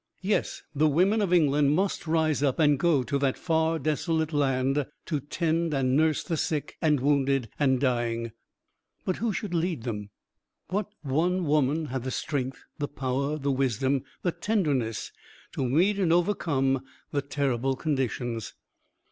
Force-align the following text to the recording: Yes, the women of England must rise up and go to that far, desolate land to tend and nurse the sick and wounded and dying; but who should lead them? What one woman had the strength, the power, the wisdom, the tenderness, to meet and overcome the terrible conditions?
Yes, 0.23 0.63
the 0.73 0.87
women 0.87 1.21
of 1.21 1.31
England 1.31 1.75
must 1.75 2.07
rise 2.07 2.41
up 2.41 2.57
and 2.57 2.79
go 2.79 3.03
to 3.03 3.19
that 3.19 3.37
far, 3.37 3.77
desolate 3.77 4.33
land 4.33 4.87
to 5.05 5.19
tend 5.19 5.75
and 5.75 5.95
nurse 5.95 6.23
the 6.23 6.37
sick 6.37 6.75
and 6.81 6.99
wounded 6.99 7.49
and 7.59 7.79
dying; 7.79 8.31
but 9.05 9.17
who 9.17 9.31
should 9.31 9.53
lead 9.53 9.83
them? 9.83 10.09
What 10.69 10.91
one 11.03 11.45
woman 11.45 11.85
had 11.93 12.01
the 12.03 12.09
strength, 12.09 12.63
the 12.79 12.87
power, 12.87 13.37
the 13.37 13.51
wisdom, 13.51 14.01
the 14.23 14.31
tenderness, 14.31 15.11
to 15.51 15.69
meet 15.69 15.99
and 15.99 16.11
overcome 16.11 16.83
the 17.11 17.21
terrible 17.21 17.75
conditions? 17.75 18.55